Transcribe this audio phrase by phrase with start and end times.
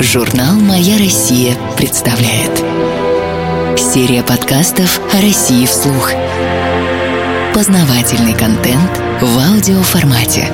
[0.00, 2.54] Журнал «Моя Россия» представляет
[3.78, 6.10] Серия подкастов о России вслух
[7.54, 8.90] Познавательный контент
[9.22, 10.48] в аудиоформате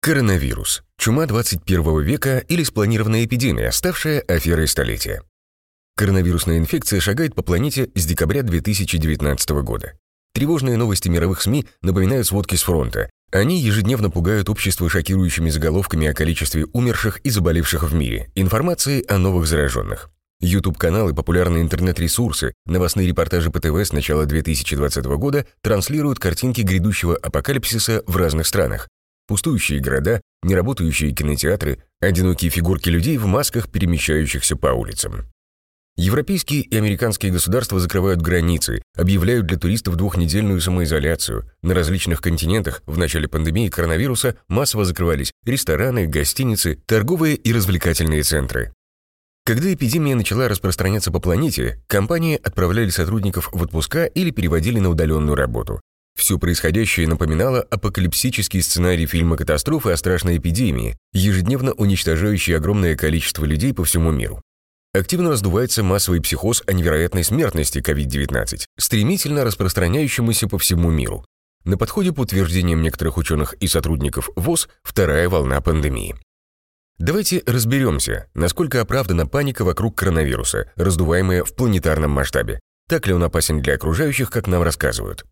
[0.00, 0.82] Коронавирус.
[0.96, 5.22] Чума 21 века или спланированная эпидемия, ставшая аферой столетия.
[5.96, 9.94] Коронавирусная инфекция шагает по планете с декабря 2019 года.
[10.34, 13.10] Тревожные новости мировых СМИ напоминают сводки с фронта.
[13.30, 19.18] Они ежедневно пугают общество шокирующими заголовками о количестве умерших и заболевших в мире, информацией о
[19.18, 20.10] новых зараженных.
[20.40, 28.04] YouTube-каналы, популярные интернет-ресурсы, новостные репортажи по ТВ с начала 2020 года транслируют картинки грядущего апокалипсиса
[28.06, 28.88] в разных странах.
[29.26, 35.26] Пустующие города, неработающие кинотеатры, одинокие фигурки людей в масках, перемещающихся по улицам.
[35.98, 41.50] Европейские и американские государства закрывают границы, объявляют для туристов двухнедельную самоизоляцию.
[41.60, 48.72] На различных континентах в начале пандемии коронавируса массово закрывались рестораны, гостиницы, торговые и развлекательные центры.
[49.44, 55.34] Когда эпидемия начала распространяться по планете, компании отправляли сотрудников в отпуска или переводили на удаленную
[55.34, 55.80] работу.
[56.16, 63.74] Все происходящее напоминало апокалипсический сценарий фильма «Катастрофы» о страшной эпидемии, ежедневно уничтожающей огромное количество людей
[63.74, 64.40] по всему миру.
[64.94, 71.24] Активно раздувается массовый психоз о невероятной смертности COVID-19, стремительно распространяющемуся по всему миру.
[71.64, 76.16] На подходе, по утверждениям некоторых ученых и сотрудников ВОЗ, вторая волна пандемии.
[76.98, 82.58] Давайте разберемся, насколько оправдана паника вокруг коронавируса, раздуваемая в планетарном масштабе.
[82.88, 85.24] Так ли он опасен для окружающих, как нам рассказывают?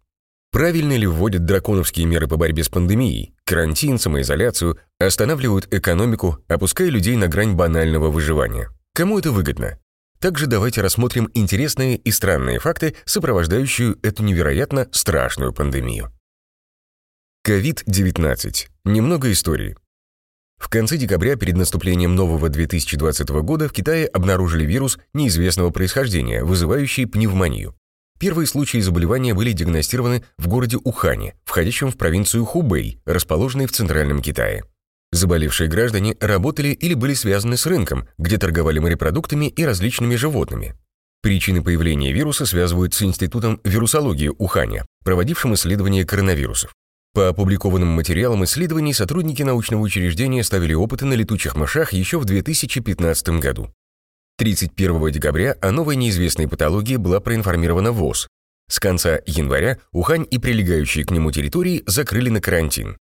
[0.53, 7.17] Правильно ли вводят драконовские меры по борьбе с пандемией, карантин, самоизоляцию, останавливают экономику, опуская людей
[7.17, 8.71] на грань банального выживания?
[8.97, 9.79] Кому это выгодно?
[10.21, 16.11] Также давайте рассмотрим интересные и странные факты, сопровождающие эту невероятно страшную пандемию.
[17.47, 18.69] COVID-19.
[18.87, 19.77] Немного истории.
[20.57, 27.05] В конце декабря перед наступлением нового 2020 года в Китае обнаружили вирус неизвестного происхождения, вызывающий
[27.05, 27.77] пневмонию.
[28.19, 34.23] Первые случаи заболевания были диагностированы в городе Ухане, входящем в провинцию Хубэй, расположенной в центральном
[34.23, 34.65] Китае.
[35.17, 40.75] Заболевшие граждане работали или были связаны с рынком, где торговали морепродуктами и различными животными.
[41.23, 46.75] Причины появления вируса связывают с Институтом вирусологии Уханя, проводившим исследования коронавирусов.
[47.15, 53.41] По опубликованным материалам исследований сотрудники научного учреждения ставили опыты на летучих мышах еще в 2015
[53.41, 53.73] году.
[54.37, 58.29] 31 декабря о новой неизвестной патологии была проинформирована ВОЗ.
[58.69, 62.99] С конца января Ухань и прилегающие к нему территории закрыли на карантин.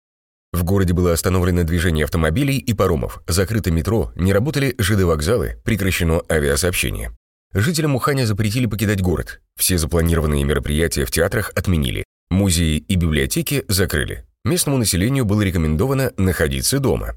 [0.55, 7.11] В городе было остановлено движение автомобилей и паромов, закрыто метро, не работали ЖД-вокзалы, прекращено авиасообщение.
[7.53, 9.41] Жителям Уханя запретили покидать город.
[9.57, 12.05] Все запланированные мероприятия в театрах отменили.
[12.31, 14.27] Музеи и библиотеки закрыли.
[14.45, 17.17] Местному населению было рекомендовано находиться дома.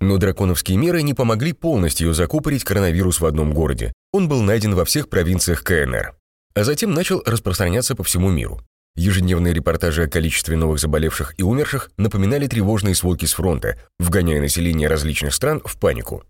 [0.00, 3.92] Но драконовские меры не помогли полностью закупорить коронавирус в одном городе.
[4.12, 6.14] Он был найден во всех провинциях КНР.
[6.54, 8.60] А затем начал распространяться по всему миру.
[8.94, 14.88] Ежедневные репортажи о количестве новых заболевших и умерших напоминали тревожные сводки с фронта, вгоняя население
[14.88, 16.24] различных стран в панику.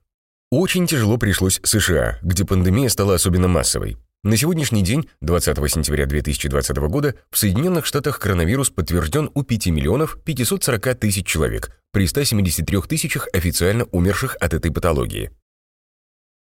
[0.51, 3.97] Очень тяжело пришлось США, где пандемия стала особенно массовой.
[4.23, 10.17] На сегодняшний день, 20 сентября 2020 года, в Соединенных Штатах коронавирус подтвержден у 5 миллионов
[10.25, 15.33] 540 тысяч человек, при 173 тысячах официально умерших от этой патологии.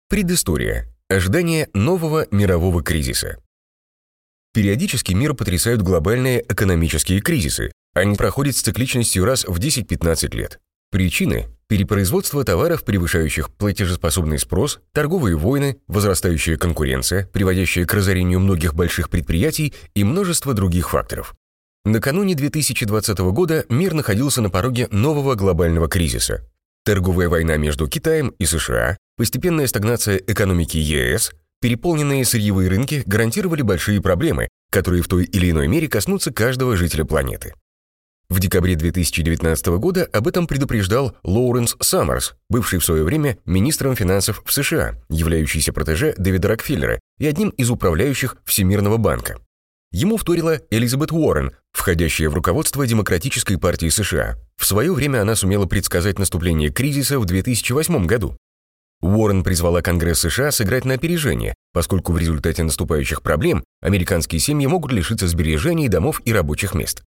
[0.09, 0.87] Предыстория.
[1.07, 3.37] Ожидание нового мирового кризиса.
[4.53, 7.71] Периодически мир потрясают глобальные экономические кризисы.
[7.93, 10.59] Они проходят с цикличностью раз в 10-15 лет.
[10.91, 19.09] Причины– перепроизводство товаров, превышающих платежеспособный спрос, торговые войны, возрастающая конкуренция, приводящая к разорению многих больших
[19.09, 21.33] предприятий и множество других факторов.
[21.85, 26.45] Накануне 2020 года мир находился на пороге нового глобального кризиса.
[26.83, 34.01] Торговая война между Китаем и США, постепенная стагнация экономики ЕС, Переполненные сырьевые рынки гарантировали большие
[34.01, 37.53] проблемы, которые в той или иной мере коснутся каждого жителя планеты.
[38.29, 44.41] В декабре 2019 года об этом предупреждал Лоуренс Саммерс, бывший в свое время министром финансов
[44.45, 49.37] в США, являющийся протеже Дэвида Рокфеллера и одним из управляющих Всемирного банка.
[49.91, 54.37] Ему вторила Элизабет Уоррен, входящая в руководство Демократической партии США.
[54.55, 58.37] В свое время она сумела предсказать наступление кризиса в 2008 году.
[59.01, 64.91] Уоррен призвала Конгресс США сыграть на опережение, поскольку в результате наступающих проблем американские семьи могут
[64.91, 67.03] лишиться сбережений, домов и рабочих мест.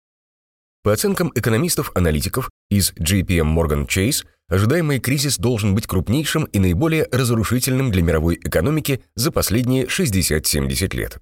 [0.83, 7.91] По оценкам экономистов-аналитиков из JPM Morgan Chase, ожидаемый кризис должен быть крупнейшим и наиболее разрушительным
[7.91, 11.17] для мировой экономики за последние 60-70 лет.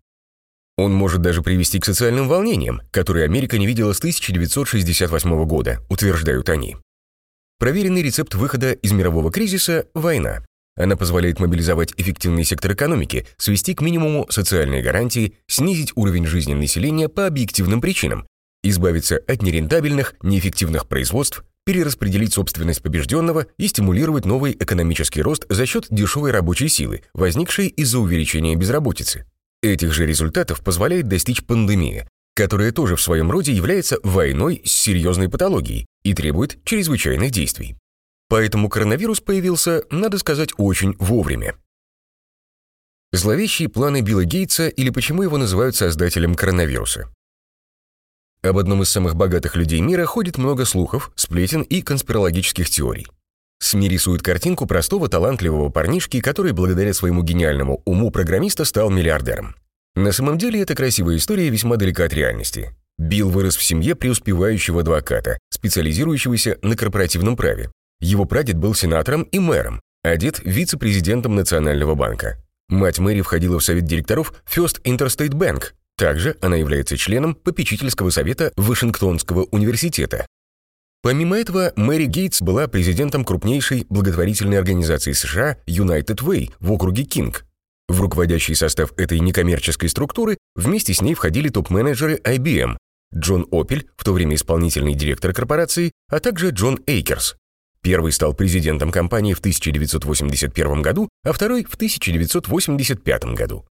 [0.78, 6.50] Он может даже привести к социальным волнениям, которые Америка не видела с 1968 года, утверждают
[6.50, 6.78] они.
[7.58, 10.44] Проверенный рецепт выхода из мирового кризиса– война.
[10.78, 17.10] Она позволяет мобилизовать эффективный сектор экономики, свести к минимуму социальные гарантии, снизить уровень жизни населения
[17.10, 18.28] по объективным причинам,
[18.64, 25.88] избавиться от нерентабельных, неэффективных производств, перераспределить собственность побежденного и стимулировать новый экономический рост за счет
[25.90, 29.26] дешевой рабочей силы, возникшей из-за увеличения безработицы.
[29.62, 35.28] Этих же результатов позволяет достичь пандемия, которая тоже в своем роде является войной с серьезной
[35.28, 37.76] патологией и требует чрезвычайных действий.
[38.30, 41.56] Поэтому коронавирус появился, надо сказать, очень вовремя.
[43.14, 47.10] Зловещие планы Билла Гейтса или почему его называют создателем коронавируса.
[48.42, 53.08] Об одном из самых богатых людей мира ходит много слухов, сплетен и конспирологических теорий.
[53.60, 59.56] СМИ рисуют картинку простого талантливого парнишки, который благодаря своему гениальному уму программиста стал миллиардером.
[59.96, 62.76] На самом деле эта красивая история весьма далека от реальности.
[63.00, 67.72] Билл вырос в семье преуспевающего адвоката, специализирующегося на корпоративном праве.
[68.00, 72.38] Его прадед был сенатором и мэром, а дед– вице-президентом Национального банка.
[72.70, 75.72] Мать Мэри входила в совет директоров First Interstate Bank.
[75.98, 80.28] Также она является членом попечительского совета Вашингтонского университета,
[81.08, 87.46] Помимо этого, Мэри Гейтс была президентом крупнейшей благотворительной организации США United Way в округе Кинг.
[87.88, 92.76] В руководящий состав этой некоммерческой структуры вместе с ней входили топ-менеджеры IBM,
[93.16, 97.38] Джон Опель, в то время исполнительный директор корпорации, а также Джон Эйкерс.
[97.82, 103.66] Первый стал президентом компании в 1981 году, а второй в 1985 году.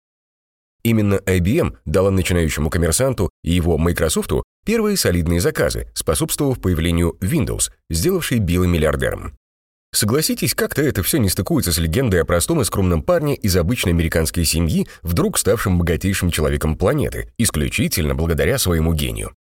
[0.82, 4.32] Именно IBM дала начинающему коммерсанту и его Microsoft
[4.66, 9.34] первые солидные заказы, способствовав появлению Windows, сделавшей Билла миллиардером.
[9.94, 13.92] Согласитесь, как-то это все не стыкуется с легендой о простом и скромном парне из обычной
[13.92, 19.34] американской семьи, вдруг ставшим богатейшим человеком планеты, исключительно благодаря своему гению.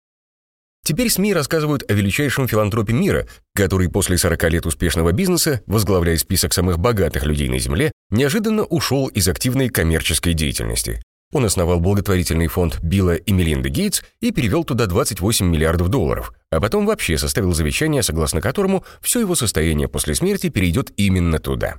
[0.83, 6.53] Теперь СМИ рассказывают о величайшем филантропе мира, который после 40 лет успешного бизнеса, возглавляя список
[6.53, 11.01] самых богатых людей на Земле, неожиданно ушел из активной коммерческой деятельности.
[11.33, 16.59] Он основал благотворительный фонд Билла и Мелинды Гейтс и перевел туда 28 миллиардов долларов, а
[16.59, 21.75] потом вообще составил завещание, согласно которому все его состояние после смерти перейдет именно туда.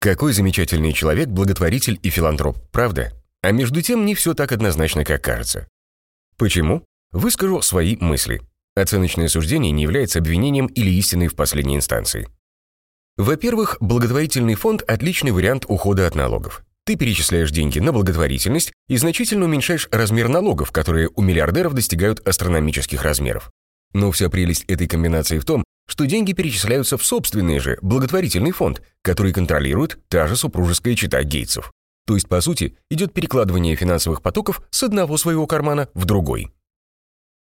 [0.00, 3.12] Какой замечательный человек, благотворитель и филантроп, правда?
[3.42, 5.68] А между тем не все так однозначно, как кажется.
[6.38, 6.84] Почему?
[7.12, 8.40] Выскажу свои мысли.
[8.74, 12.26] Оценочное суждение не является обвинением или истиной в последней инстанции.
[13.18, 16.64] Во-первых, благотворительный фонд– отличный вариант ухода от налогов.
[16.86, 23.02] Ты перечисляешь деньги на благотворительность и значительно уменьшаешь размер налогов, которые у миллиардеров достигают астрономических
[23.02, 23.50] размеров.
[23.92, 28.80] Но вся прелесть этой комбинации в том, что деньги перечисляются в собственный же благотворительный фонд,
[29.02, 31.72] который контролирует та же супружеская чита Гейтсов.
[32.06, 36.50] То есть, по сути, идет перекладывание финансовых потоков с одного своего кармана в другой.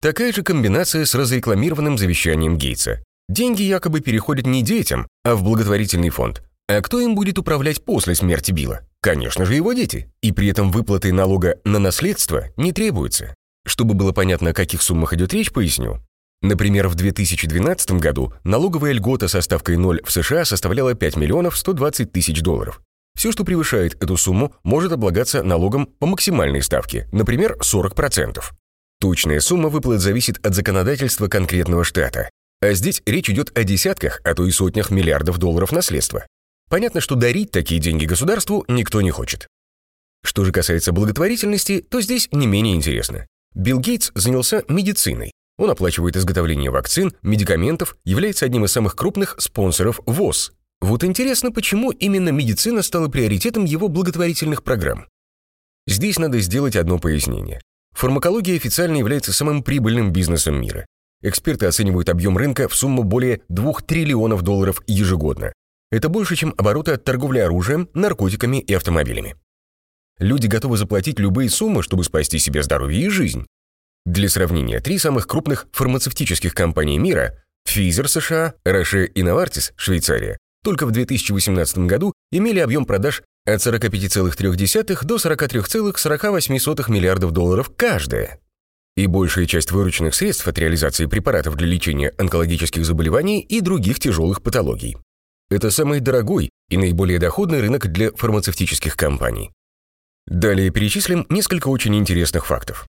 [0.02, 3.04] Такая же комбинация с разрекламированным завещанием Гейтса.
[3.28, 6.42] Деньги якобы переходят не детям, а в благотворительный фонд.
[6.68, 8.80] А кто им будет управлять после смерти Билла?
[9.02, 10.10] Конечно же, его дети.
[10.22, 13.34] И при этом выплаты налога на наследство не требуется.
[13.66, 16.00] Чтобы было понятно, о каких суммах идет речь, поясню.
[16.40, 22.10] Например, в 2012 году налоговая льгота со ставкой 0 в США составляла 5 миллионов 120
[22.10, 22.80] тысяч долларов.
[23.14, 28.42] Все, что превышает эту сумму, может облагаться налогом по максимальной ставке, например, 40%.
[29.00, 32.28] Точная сумма выплат зависит от законодательства конкретного штата.
[32.60, 36.26] А здесь речь идет о десятках, а то и сотнях миллиардов долларов наследства.
[36.68, 39.48] Понятно, что дарить такие деньги государству никто не хочет.
[40.22, 43.26] Что же касается благотворительности, то здесь не менее интересно.
[43.54, 45.32] Билл Гейтс занялся медициной.
[45.56, 50.52] Он оплачивает изготовление вакцин, медикаментов, является одним из самых крупных спонсоров ВОЗ.
[50.82, 55.06] Вот интересно, почему именно медицина стала приоритетом его благотворительных программ.
[55.86, 57.60] Здесь надо сделать одно пояснение.
[57.92, 60.86] Фармакология официально является самым прибыльным бизнесом мира.
[61.22, 65.52] Эксперты оценивают объем рынка в сумму более 2 триллионов долларов ежегодно.
[65.90, 69.36] Это больше, чем обороты от торговли оружием, наркотиками и автомобилями.
[70.18, 73.46] Люди готовы заплатить любые суммы, чтобы спасти себе здоровье и жизнь.
[74.06, 80.86] Для сравнения, три самых крупных фармацевтических компании мира– Pfizer США, Roche и Novartis Швейцария– только
[80.86, 88.40] в 2018 году имели объем продаж от 45,3 до 43,48 миллиардов долларов каждая.
[88.96, 94.42] И большая часть вырученных средств от реализации препаратов для лечения онкологических заболеваний и других тяжелых
[94.42, 94.96] патологий.
[95.50, 99.50] Это самый дорогой и наиболее доходный рынок для фармацевтических компаний.
[100.26, 102.86] Далее перечислим несколько очень интересных фактов.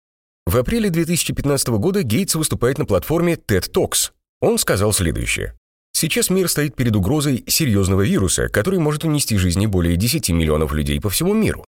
[0.48, 4.12] В апреле 2015 года Гейтс выступает на платформе TED Talks.
[4.40, 5.54] Он сказал следующее.
[5.94, 11.02] Сейчас мир стоит перед угрозой серьезного вируса, который может унести жизни более 10 миллионов людей
[11.02, 11.66] по всему миру.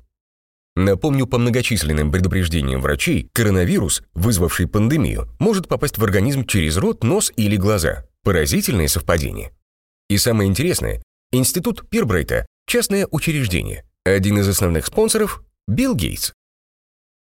[0.76, 7.32] Напомню, по многочисленным предупреждениям врачей, коронавирус, вызвавший пандемию, может попасть в организм через рот, нос
[7.36, 8.06] или глаза.
[8.24, 9.52] Поразительное совпадение.
[10.10, 11.02] И самое интересное,
[11.32, 13.84] Институт Пирбрейта– частное учреждение.
[14.04, 16.32] Один из основных спонсоров– Билл Гейтс.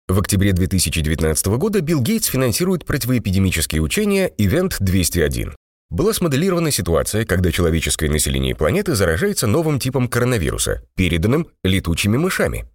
[0.07, 5.53] В октябре 2019 года Билл Гейтс финансирует противоэпидемические учения Event 201.
[5.89, 12.69] Была смоделирована ситуация, когда человеческое население планеты заражается новым типом коронавируса, переданным летучими мышами.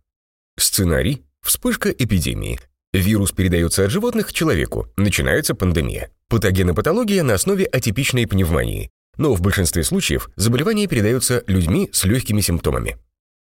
[0.59, 2.61] Сценарий– вспышка эпидемии.
[2.93, 6.11] Вирус передается от животных к человеку, начинается пандемия.
[6.29, 8.91] Патогенопатология на основе атипичной пневмонии.
[9.17, 12.99] Но в большинстве случаев заболевание передается людьми с легкими симптомами.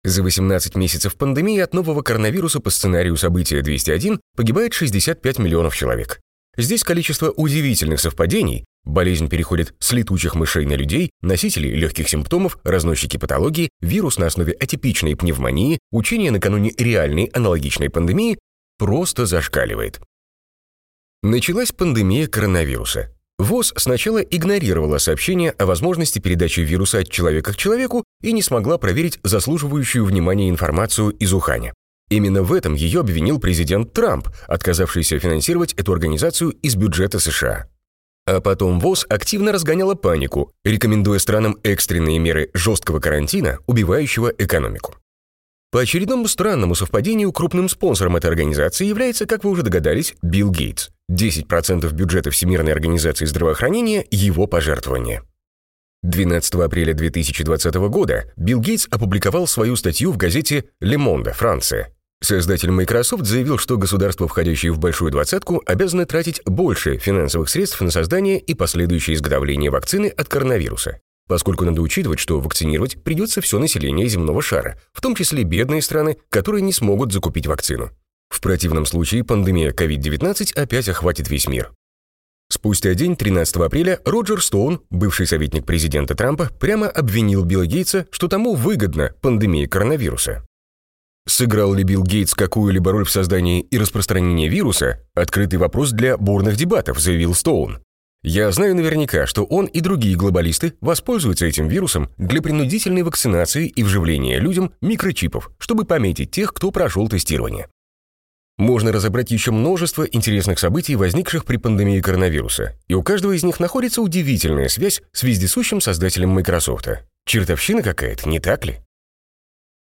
[0.05, 6.19] За 18 месяцев пандемии от нового коронавируса по сценарию события 201 погибает 65 миллионов человек.
[6.57, 8.65] Здесь количество удивительных совпадений.
[8.83, 14.51] Болезнь переходит с летучих мышей на людей, носители легких симптомов, разносчики патологии, вирус на основе
[14.51, 18.37] атипичной пневмонии, учение накануне реальной аналогичной пандемии
[18.77, 20.01] просто зашкаливает.
[21.21, 23.12] Началась пандемия коронавируса.
[23.43, 28.77] ВОЗ сначала игнорировала сообщение о возможности передачи вируса от человека к человеку и не смогла
[28.77, 31.73] проверить заслуживающую внимания информацию из Уханя.
[32.09, 37.67] Именно в этом ее обвинил президент Трамп, отказавшийся финансировать эту организацию из бюджета США.
[38.25, 44.95] А потом ВОЗ активно разгоняла панику, рекомендуя странам экстренные меры жесткого карантина, убивающего экономику.
[45.71, 50.92] По очередному странному совпадению крупным спонсором этой организации является, как вы уже догадались, Билл Гейтс.
[51.11, 55.23] 10% бюджета Всемирной организации здравоохранения– его пожертвование.
[56.03, 61.95] 12 апреля 2020 года Билл Гейтс опубликовал свою статью в газете «Le Monde», Франция.
[62.21, 67.91] Создатель Microsoft заявил, что государства, входящие в большую двадцатку, обязаны тратить больше финансовых средств на
[67.91, 74.07] создание и последующее изготовление вакцины от коронавируса поскольку надо учитывать, что вакцинировать придется все население
[74.07, 77.89] земного шара, в том числе бедные страны, которые не смогут закупить вакцину.
[78.33, 81.71] В противном случае пандемия COVID-19 опять охватит весь мир.
[82.49, 88.27] Спустя день, 13 апреля, Роджер Стоун, бывший советник президента Трампа, прямо обвинил Билла Гейтса, что
[88.27, 90.43] тому выгодна пандемия коронавируса.
[91.27, 94.99] Сыграл ли Билл Гейтс какую-либо роль в создании и распространении вируса?
[95.13, 97.83] Открытый вопрос для бурных дебатов, заявил Стоун.
[98.23, 103.83] Я знаю наверняка, что он и другие глобалисты воспользуются этим вирусом для принудительной вакцинации и
[103.83, 107.67] вживления людям микрочипов, чтобы пометить тех, кто прошел тестирование.
[108.57, 113.59] Можно разобрать еще множество интересных событий, возникших при пандемии коронавируса, и у каждого из них
[113.59, 116.87] находится удивительная связь с вездесущим создателем Microsoft.
[117.25, 118.79] Чертовщина какая-то, не так ли?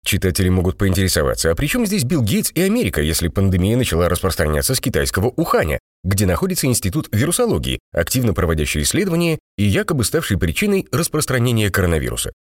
[0.04, 4.74] Читатели могут поинтересоваться, а при чем здесь Билл Гейтс и Америка, если пандемия начала распространяться
[4.74, 11.70] с китайского Уханя, где находится Институт вирусологии, активно проводящий исследования и якобы ставший причиной распространения
[11.70, 12.32] коронавируса?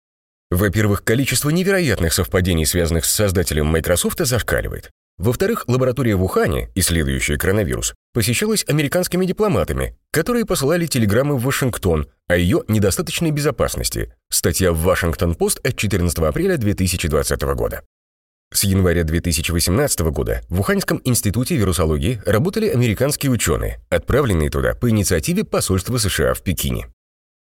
[0.51, 4.91] Во-первых, количество невероятных совпадений, связанных с создателем Microsoft, зашкаливает.
[5.21, 12.37] Во-вторых, лаборатория в Ухане, исследующая коронавирус, посещалась американскими дипломатами, которые посылали телеграммы в Вашингтон о
[12.37, 14.15] ее недостаточной безопасности.
[14.31, 17.83] Статья в Вашингтон-Пост от 14 апреля 2020 года.
[18.51, 25.45] С января 2018 года в Уханьском институте вирусологии работали американские ученые, отправленные туда по инициативе
[25.45, 26.87] посольства США в Пекине.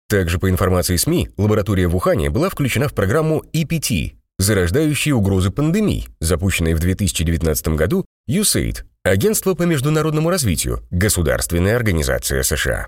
[0.09, 6.07] Также по информации СМИ, лаборатория в Ухане была включена в программу EPT зарождающие угрозы пандемий,
[6.19, 12.85] запущенные в 2019 году USAID, Агентство по международному развитию, государственная организация США.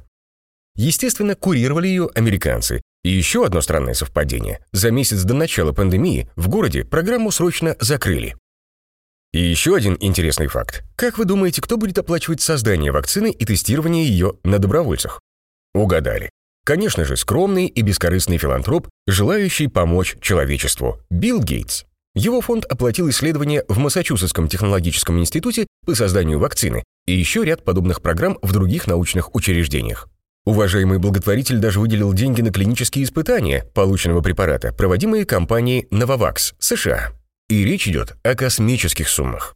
[0.75, 2.83] Естественно, курировали ее американцы.
[3.03, 4.63] И еще одно странное совпадение.
[4.72, 8.36] За месяц до начала пандемии в городе программу срочно закрыли.
[9.33, 10.83] И еще один интересный факт.
[10.95, 15.19] Как вы думаете, кто будет оплачивать создание вакцины и тестирование ее на добровольцах?
[15.74, 16.29] Угадали.
[16.65, 21.84] Конечно же, скромный и бескорыстный филантроп, желающий помочь человечеству– Билл Гейтс.
[22.15, 28.01] Его фонд оплатил исследования в Массачусетском технологическом институте по созданию вакцины и еще ряд подобных
[28.01, 30.08] программ в других научных учреждениях.
[30.46, 37.12] Уважаемый благотворитель даже выделил деньги на клинические испытания полученного препарата, проводимые компанией Novavax, США.
[37.50, 39.55] И речь идет о космических суммах.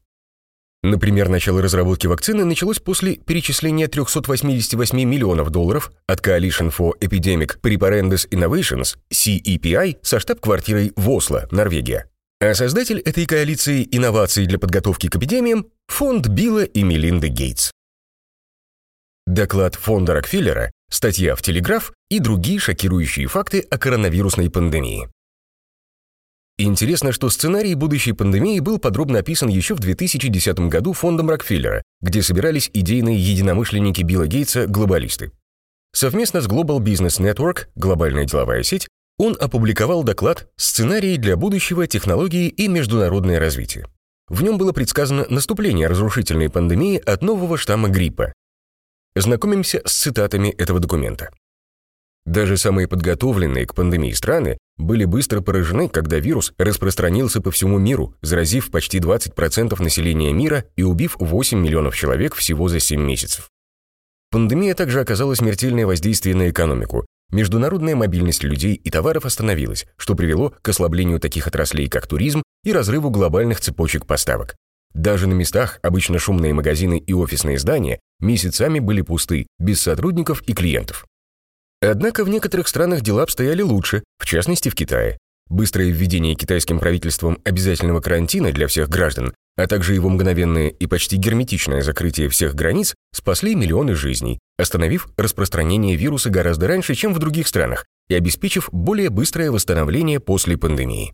[0.88, 8.29] Например, начало разработки вакцины началось после перечисления 388 миллионов долларов от Coalition for Epidemic Preparedness
[8.29, 12.06] Innovations, CEPI, со штаб-квартирой в Осло, Норвегия.
[12.39, 17.72] А создатель этой коалиции инноваций для подготовки к эпидемиям– фонд Билла и Мелинды Гейтс.
[19.25, 25.10] Доклад фонда Рокфеллера, статья в «Телеграф» и другие шокирующие факты о коронавирусной пандемии.
[26.57, 32.23] Интересно, что сценарий будущей пандемии был подробно описан еще в 2010 году фондом Рокфеллера, где
[32.23, 35.31] собирались идейные единомышленники Билла Гейтса глобалисты.
[35.93, 38.87] Совместно с Global Business Network, глобальная деловая сеть,
[39.19, 43.85] он опубликовал доклад «Сценарии для будущего, технологии и международное развитие».
[44.27, 48.33] В нем было предсказано наступление разрушительной пандемии от нового штамма гриппа,
[49.19, 51.31] Знакомимся с цитатами этого документа.
[52.27, 58.15] Даже самые подготовленные к пандемии страны были быстро поражены, когда вирус распространился по всему миру,
[58.22, 63.50] заразив почти 20% населения мира и убив 8 миллионов человек всего за 7 месяцев.
[64.29, 67.05] Пандемия также оказала смертельное воздействие на экономику.
[67.31, 72.72] Международная мобильность людей и товаров остановилась, что привело к ослаблению таких отраслей, как туризм, и
[72.72, 74.55] разрыву глобальных цепочек поставок.
[74.93, 80.53] Даже на местах, обычно шумные магазины и офисные здания, месяцами были пусты, без сотрудников и
[80.53, 81.05] клиентов.
[81.81, 85.17] Однако в некоторых странах дела обстояли лучше, в частности в Китае.
[85.50, 91.15] Быстрое введение китайским правительством обязательного карантина для всех граждан, а также его мгновенное и почти
[91.15, 97.48] герметичное закрытие всех границ спасли миллионы жизней, остановив распространение вируса гораздо раньше, чем в других
[97.48, 101.13] странах, и обеспечив более быстрое восстановление после пандемии.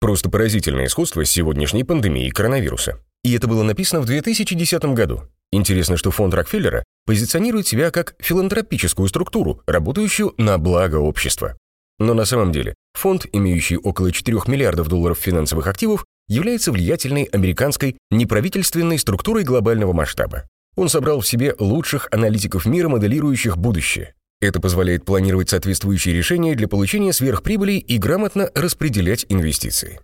[0.00, 3.00] Просто поразительное сходство с сегодняшней пандемией коронавируса.
[3.22, 5.22] И это было написано в 2010 году.
[5.54, 11.56] Интересно, что фонд Рокфеллера позиционирует себя как филантропическую структуру, работающую на благо общества.
[12.00, 17.98] Но на самом деле фонд, имеющий около 4 миллиардов долларов финансовых активов, является влиятельной американской
[18.10, 20.48] неправительственной структурой глобального масштаба.
[20.74, 24.14] Он собрал в себе лучших аналитиков мира, моделирующих будущее.
[24.40, 30.00] Это позволяет планировать соответствующие решения для получения сверхприбылей и грамотно распределять инвестиции.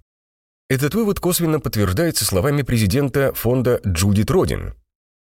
[0.68, 4.74] Этот вывод косвенно подтверждается словами президента фонда Джудит Родин.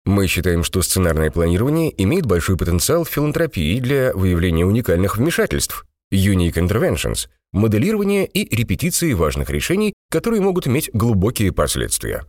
[0.05, 6.55] Мы считаем, что сценарное планирование имеет большой потенциал в филантропии для выявления уникальных вмешательств, unique
[6.55, 12.25] interventions, моделирования и репетиции важных решений, которые могут иметь глубокие последствия.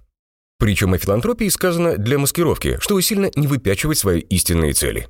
[0.58, 5.08] Причем о филантропии сказано для маскировки, чтобы сильно не выпячивать свои истинные цели.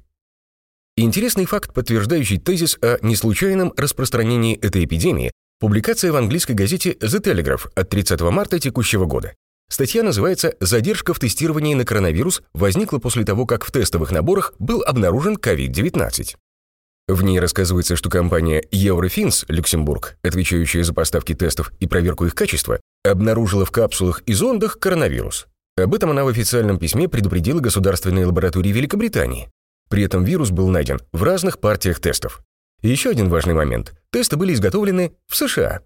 [0.97, 7.71] Интересный факт, подтверждающий тезис о неслучайном распространении этой эпидемии, публикация в английской газете The Telegraph
[7.75, 9.35] от 30 марта текущего года.
[9.69, 14.83] Статья называется «Задержка в тестировании на коронавирус возникла после того, как в тестовых наборах был
[14.83, 16.37] обнаружен COVID-19».
[17.07, 22.81] В ней рассказывается, что компания Eurofins Люксембург, отвечающая за поставки тестов и проверку их качества,
[23.05, 25.47] обнаружила в капсулах и зондах коронавирус.
[25.77, 29.51] Об этом она в официальном письме предупредила государственные лаборатории Великобритании.
[29.91, 32.43] При этом вирус был найден в разных партиях тестов.
[32.81, 33.93] Еще один важный момент.
[34.11, 35.81] Тесты были изготовлены в США.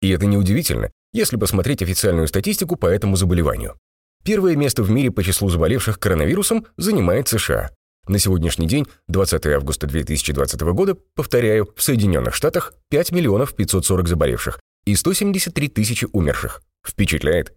[0.00, 3.78] И это неудивительно, если посмотреть официальную статистику по этому заболеванию.
[4.24, 7.70] Первое место в мире по числу заболевших коронавирусом занимает США.
[8.06, 14.60] На сегодняшний день, 20 августа 2020 года, повторяю, в Соединенных Штатах 5 миллионов 540 заболевших
[14.84, 16.62] и 173 тысячи умерших.
[16.86, 17.54] Впечатляет?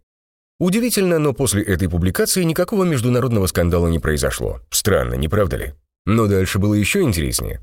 [0.59, 4.61] Удивительно, но после этой публикации никакого международного скандала не произошло.
[4.69, 5.73] Странно, не правда ли?
[6.05, 7.61] Но дальше было еще интереснее.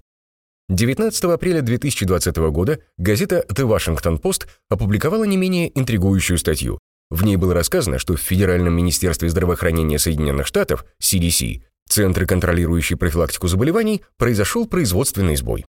[0.70, 6.78] 19 апреля 2020 года газета The Washington Post опубликовала не менее интригующую статью.
[7.10, 13.46] В ней было рассказано, что в Федеральном министерстве здравоохранения Соединенных Штатов, CDC, Центры, контролирующие профилактику
[13.46, 15.66] заболеваний, произошел производственный сбой.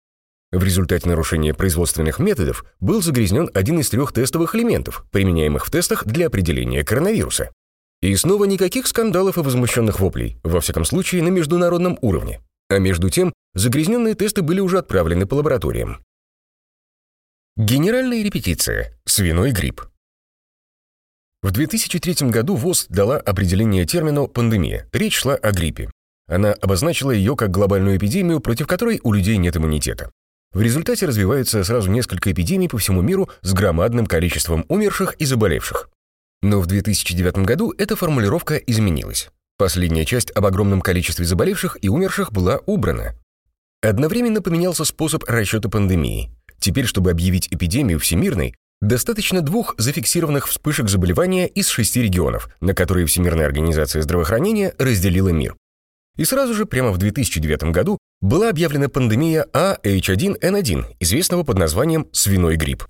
[0.50, 6.05] В результате нарушения производственных методов был загрязнен один из трех тестовых элементов, применяемых в тестах
[6.05, 7.53] для определения коронавируса.
[8.03, 12.40] И снова никаких скандалов и возмущенных воплей, во всяком случае на международном уровне.
[12.68, 16.05] А между тем, загрязненные тесты были уже отправлены по лабораториям.
[17.57, 18.99] Генеральная репетиция.
[19.05, 19.83] Свиной грипп.
[21.43, 24.89] В 2003 году ВОЗ дала определение термину «пандемия».
[24.93, 25.91] Речь шла о гриппе.
[26.29, 30.11] Она обозначила ее как глобальную эпидемию, против которой у людей нет иммунитета.
[30.53, 35.89] В результате развиваются сразу несколько эпидемий по всему миру с громадным количеством умерших и заболевших.
[36.43, 39.29] Но в 2009 году эта формулировка изменилась.
[39.59, 43.15] Последняя часть об огромном количестве заболевших и умерших была убрана.
[43.83, 46.31] Одновременно поменялся способ расчета пандемии.
[46.59, 53.07] Теперь, чтобы объявить эпидемию всемирной, достаточно двух зафиксированных вспышек заболевания из шести регионов, на которые
[53.07, 55.57] Всемирная организация здравоохранения разделила мир.
[56.16, 62.57] И сразу же, прямо в 2009 году, была объявлена пандемия AH1N1, известного под названием свиной
[62.57, 62.87] грипп.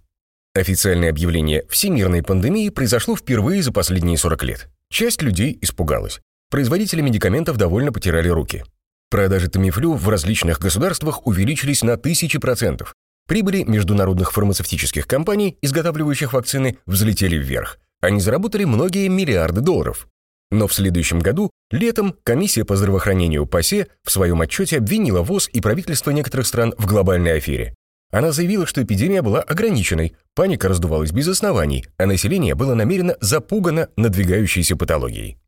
[0.53, 4.69] Официальное объявление всемирной пандемии произошло впервые за последние 40 лет.
[4.89, 6.21] Часть людей испугалась.
[6.51, 8.65] Производители медикаментов довольно потирали руки.
[9.11, 12.95] Продажи Тамифлю в различных государствах увеличились на тысячи процентов.
[13.27, 17.79] Прибыли международных фармацевтических компаний, изготавливающих вакцины, взлетели вверх.
[18.01, 20.07] Они заработали многие миллиарды долларов.
[20.53, 25.61] Но в следующем году, летом, Комиссия по здравоохранению ПАСЕ в своем отчете обвинила ВОЗ и
[25.61, 27.75] правительство некоторых стран в глобальной афере.
[28.13, 33.89] Она заявила, что эпидемия была ограниченной, паника раздувалась без оснований, а население было намеренно запугано
[33.97, 35.40] надвигающейся патологией.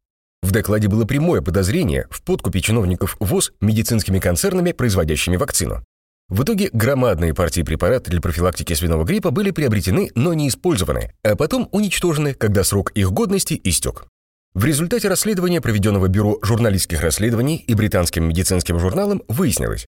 [0.42, 5.84] В докладе было прямое подозрение в подкупе чиновников ВОЗ медицинскими концернами, производящими вакцину.
[6.28, 11.36] В итоге громадные партии препаратов для профилактики свиного гриппа были приобретены, но не использованы, а
[11.36, 14.06] потом уничтожены, когда срок их годности истек.
[14.54, 19.86] В результате расследования, проведенного Бюро журналистских расследований и британским медицинским журналом, выяснилось,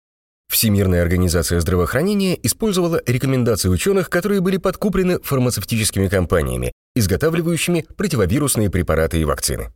[0.51, 9.25] Всемирная организация здравоохранения использовала рекомендации ученых, которые были подкуплены фармацевтическими компаниями, изготавливающими противовирусные препараты и
[9.25, 9.73] вакцины.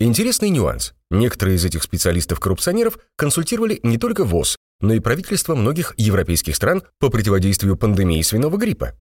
[0.00, 0.92] Интересный нюанс.
[1.10, 7.10] Некоторые из этих специалистов-коррупционеров консультировали не только ВОЗ, но и правительства многих европейских стран по
[7.10, 8.98] противодействию пандемии свиного гриппа.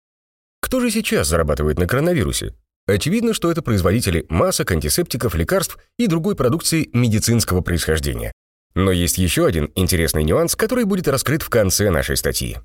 [0.61, 2.55] Кто же сейчас зарабатывает на коронавирусе?
[2.87, 8.33] Очевидно, что это производители масок, антисептиков, лекарств и другой продукции медицинского происхождения.
[8.74, 12.59] Но есть еще один интересный нюанс, который будет раскрыт в конце нашей статьи.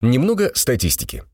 [0.00, 1.24] Немного статистики.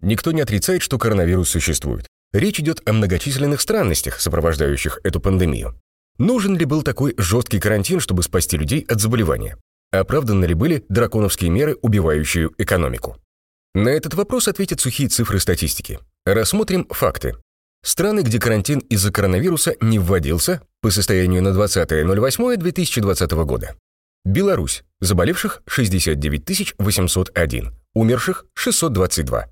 [0.00, 2.06] Никто не отрицает, что коронавирус существует.
[2.36, 5.74] Речь идет о многочисленных странностях, сопровождающих эту пандемию.
[6.18, 9.56] Нужен ли был такой жесткий карантин, чтобы спасти людей от заболевания?
[9.90, 13.16] Оправданы ли были драконовские меры, убивающие экономику?
[13.74, 15.98] На этот вопрос ответят сухие цифры статистики.
[16.26, 17.36] Рассмотрим факты.
[17.82, 23.76] Страны, где карантин из-за коронавируса не вводился по состоянию на 20.08.2020 года.
[24.26, 24.84] Беларусь.
[25.00, 29.46] Заболевших 69 801, умерших 622.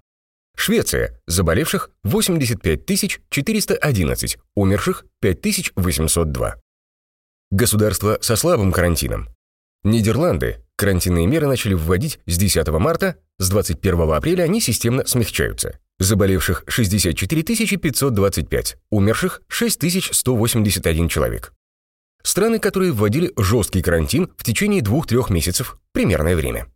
[0.56, 1.20] Швеция.
[1.26, 6.56] Заболевших 85 411, умерших 5802.
[7.50, 9.28] Государства со слабым карантином.
[9.84, 10.60] Нидерланды.
[10.76, 15.78] Карантинные меры начали вводить с 10 марта, с 21 апреля они системно смягчаются.
[16.00, 17.42] Заболевших 64
[17.76, 21.52] 525, умерших 6181 человек.
[22.24, 26.66] Страны, которые вводили жесткий карантин в течение 2-3 месяцев, примерное время.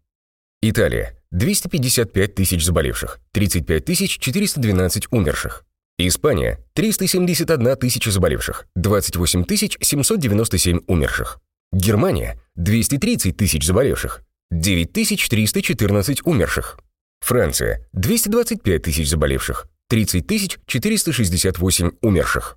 [0.63, 1.18] Италия.
[1.33, 3.85] 255 тысяч заболевших, 35
[4.19, 5.65] 412 умерших.
[5.99, 6.59] Испания.
[6.75, 9.45] 371 тысяча заболевших, 28
[9.81, 11.41] 797 умерших.
[11.73, 12.41] Германия.
[12.55, 16.79] 230 тысяч заболевших, 9314 умерших.
[17.21, 22.57] Франция– 225 тысяч заболевших, 30 468 умерших.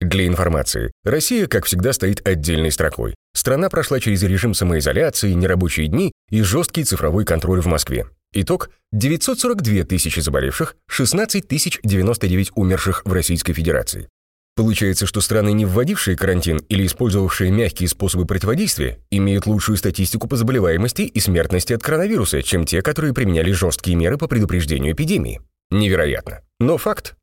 [0.00, 3.14] Для информации, Россия, как всегда, стоит отдельной строкой.
[3.34, 8.06] Страна прошла через режим самоизоляции, нерабочие дни и жесткий цифровой контроль в Москве.
[8.32, 14.08] Итог– 942 тысячи заболевших, 16 099 умерших в Российской Федерации.
[14.54, 20.36] Получается, что страны, не вводившие карантин или использовавшие мягкие способы противодействия, имеют лучшую статистику по
[20.36, 25.42] заболеваемости и смертности от коронавируса, чем те, которые применяли жесткие меры по предупреждению эпидемии.
[25.70, 26.40] Невероятно.
[26.58, 27.16] Но факт.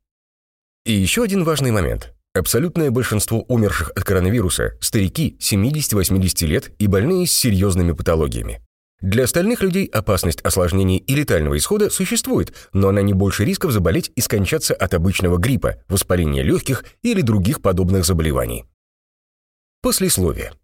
[0.84, 2.13] И еще один важный момент.
[2.36, 8.60] Абсолютное большинство умерших от коронавируса– старики 70-80 лет и больные с серьезными патологиями.
[9.00, 14.10] Для остальных людей опасность осложнений и летального исхода существует, но она не больше рисков заболеть
[14.16, 18.64] и скончаться от обычного гриппа, воспаления легких или других подобных заболеваний.
[19.80, 20.54] Послесловие.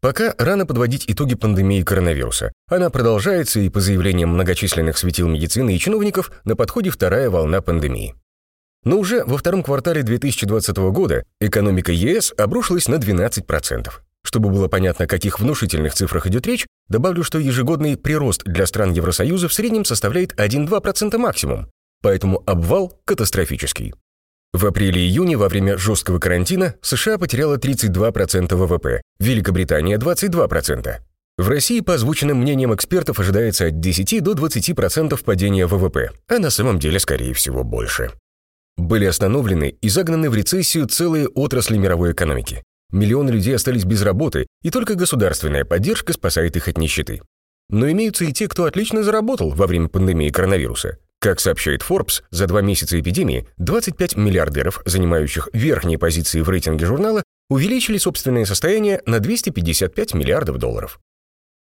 [0.00, 2.52] Пока рано подводить итоги пандемии коронавируса.
[2.66, 8.16] Она продолжается, и по заявлениям многочисленных светил медицины и чиновников на подходе вторая волна пандемии.
[8.84, 13.88] Но уже во втором квартале 2020 года экономика ЕС обрушилась на 12%.
[14.24, 18.92] Чтобы было понятно, о каких внушительных цифрах идет речь, добавлю, что ежегодный прирост для стран
[18.92, 21.68] Евросоюза в среднем составляет 1-2% максимум,
[22.02, 23.94] поэтому обвал катастрофический.
[24.52, 30.96] В апреле-июне во время жесткого карантина США потеряла 32% ВВП, Великобритания– 22%.
[31.38, 36.50] В России, по озвученным мнениям экспертов, ожидается от 10 до 20% падения ВВП, а на
[36.50, 38.12] самом деле, скорее всего, больше.
[38.76, 42.62] Были остановлены и загнаны в рецессию целые отрасли мировой экономики.
[42.90, 47.22] Миллионы людей остались без работы, и только государственная поддержка спасает их от нищеты.
[47.70, 50.98] Но имеются и те, кто отлично заработал во время пандемии коронавируса.
[51.18, 57.22] Как сообщает Forbes, за два месяца эпидемии 25 миллиардеров, занимающих верхние позиции в рейтинге журнала,
[57.48, 60.98] увеличили собственное состояние на 255 миллиардов долларов.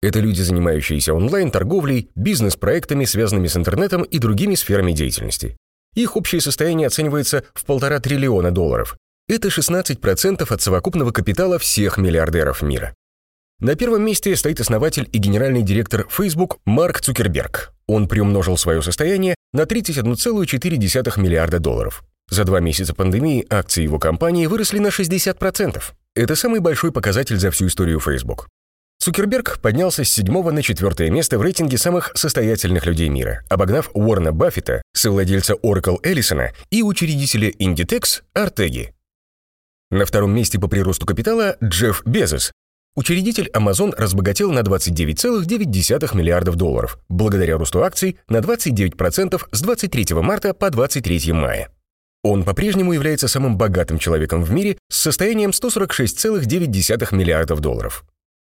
[0.03, 5.57] Это люди, занимающиеся онлайн-торговлей, бизнес-проектами, связанными с интернетом и другими сферами деятельности.
[5.95, 8.97] Их общее состояние оценивается в полтора триллиона долларов,
[9.29, 12.95] Это 16% от совокупного капитала всех миллиардеров мира.
[13.61, 17.73] На первом месте стоит основатель и генеральный директор Facebook Марк Цукерберг.
[17.87, 22.03] Он приумножил свое состояние на 31,4 миллиарда долларов.
[22.31, 25.83] За два месяца пандемии акции его компании выросли на 60%.
[26.15, 28.49] Это самый большой показатель за всю историю Facebook.
[29.01, 34.31] Цукерберг поднялся с седьмого на четвертое место в рейтинге самых состоятельных людей мира, обогнав Уоррена
[34.31, 38.93] Баффета, совладельца Oracle Эллисона и учредителя Inditex Артеги.
[39.91, 42.53] На втором месте по приросту капитала Джефф Безос.
[42.95, 50.53] Учредитель Amazon разбогател на 29,9 миллиардов долларов, благодаря росту акций на 29% с 23 марта
[50.53, 51.71] по 23 мая.
[52.23, 58.05] Он по-прежнему является самым богатым человеком в мире с состоянием 146,9 миллиардов долларов.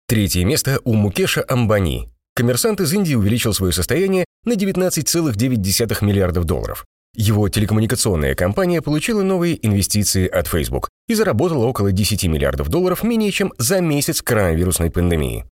[0.10, 2.10] Третье место у Мукеша Амбани.
[2.34, 6.84] Коммерсант из Индии увеличил свое состояние на 19,9 миллиардов долларов.
[7.14, 13.32] Его телекоммуникационная компания получила новые инвестиции от Facebook и заработала около 10 миллиардов долларов менее
[13.32, 15.46] чем за месяц коронавирусной пандемии.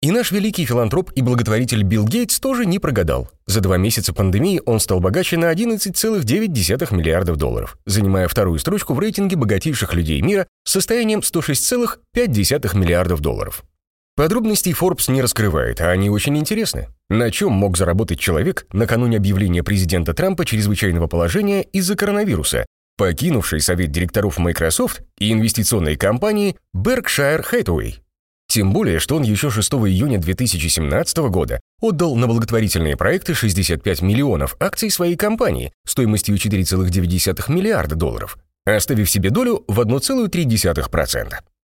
[0.00, 3.28] И наш великий филантроп и благотворитель Билл Гейтс тоже не прогадал.
[3.46, 8.98] За два месяца пандемии он стал богаче на 11,9 миллиардов долларов, занимая вторую строчку в
[8.98, 13.62] рейтинге богатейших людей мира с состоянием 106,5 миллиардов долларов.
[14.16, 16.88] Подробностей Forbes не раскрывает, а они очень интересны.
[17.08, 22.66] На чем мог заработать человек накануне объявления президента Трампа чрезвычайного положения из-за коронавируса,
[22.98, 27.94] покинувший совет директоров Microsoft и инвестиционной компании Berkshire Hathaway?
[28.46, 34.56] Тем более, что он еще 6 июня 2017 года отдал на благотворительные проекты 65 миллионов
[34.58, 41.32] акций своей компании стоимостью 4,9 миллиарда долларов, оставив себе долю в 1,3%.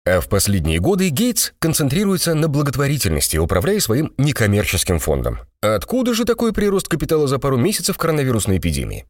[0.07, 5.39] А в последние годы Гейтс концентрируется на благотворительности, управляя своим некоммерческим фондом.
[5.63, 9.07] Откуда же такой прирост капитала за пару месяцев коронавирусной эпидемии?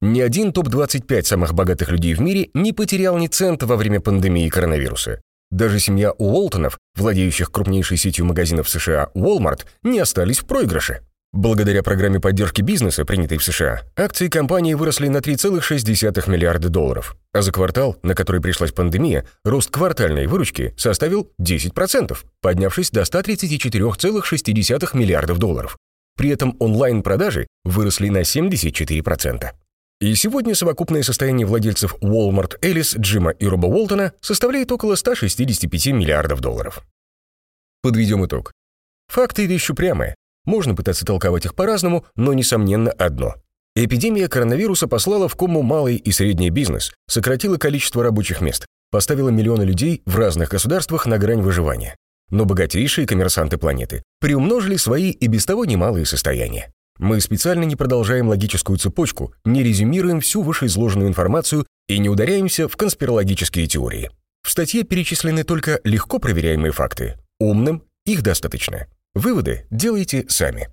[0.00, 4.48] Ни один топ-25 самых богатых людей в мире не потерял ни цента во время пандемии
[4.48, 5.20] коронавируса.
[5.50, 11.00] Даже семья Уолтонов, владеющих крупнейшей сетью магазинов США Walmart, не остались в проигрыше.
[11.32, 17.40] Благодаря программе поддержки бизнеса, принятой в США, акции компании выросли на 3,6 миллиарда долларов, а
[17.40, 25.38] за квартал, на который пришлась пандемия, рост квартальной выручки составил 10%, поднявшись до 134,6 миллиардов
[25.38, 25.78] долларов.
[26.18, 29.52] При этом онлайн-продажи выросли на 74%.
[30.00, 36.40] И сегодня совокупное состояние владельцев Walmart Элис, Джима и Роба Уолтона составляет около 165 миллиардов
[36.40, 36.82] долларов.
[37.80, 38.52] Подведем итог.
[39.08, 40.14] Факты– вещь упрямая.
[40.44, 43.34] Можно пытаться толковать их по-разному, но несомненно одно.
[43.74, 49.62] Эпидемия коронавируса послала в кому малый и средний бизнес, сократила количество рабочих мест, поставила миллионы
[49.62, 51.96] людей в разных государствах на грань выживания.
[52.28, 56.72] Но богатейшие коммерсанты планеты приумножили свои и без того немалые состояния.
[56.98, 62.76] Мы специально не продолжаем логическую цепочку, не резюмируем всю вышеизложенную информацию и не ударяемся в
[62.76, 64.10] конспирологические теории.
[64.42, 67.16] В статье перечислены только легко проверяемые факты.
[67.38, 68.86] Умным их достаточно.
[69.14, 70.68] Выводы делайте сами.